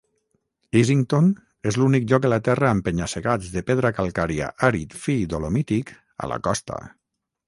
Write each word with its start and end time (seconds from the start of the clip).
Easington 0.79 1.27
és 1.71 1.75
l'únic 1.81 2.07
lloc 2.11 2.23
a 2.29 2.31
la 2.33 2.39
terra 2.47 2.71
amb 2.75 2.85
penya-segats 2.87 3.51
de 3.57 3.63
pedra 3.67 3.91
calcària 3.97 4.47
Àrid 4.69 4.97
fi 5.03 5.17
dolomític 5.35 5.93
a 6.27 6.31
la 6.33 6.39
costa. 6.49 6.79